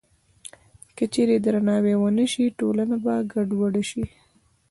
که 0.95 1.03
چېرې 1.13 1.35
درناوی 1.45 1.93
ونه 1.99 2.25
شي، 2.31 2.45
ټولنه 2.59 2.95
به 3.03 3.13
ګډوډه 3.33 3.83
شي. 3.89 4.03